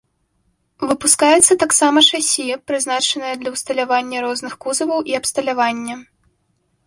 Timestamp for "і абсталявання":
5.11-5.95